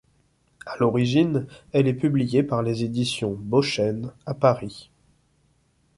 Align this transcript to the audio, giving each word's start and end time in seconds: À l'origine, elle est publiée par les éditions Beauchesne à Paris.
À 0.65 0.77
l'origine, 0.79 1.45
elle 1.73 1.87
est 1.87 1.93
publiée 1.93 2.41
par 2.41 2.63
les 2.63 2.83
éditions 2.83 3.35
Beauchesne 3.35 4.11
à 4.25 4.33
Paris. 4.33 4.89